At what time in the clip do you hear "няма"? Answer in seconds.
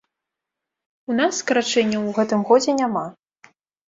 2.81-3.05